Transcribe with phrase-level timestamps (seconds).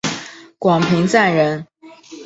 [0.57, 1.67] 广平酂人。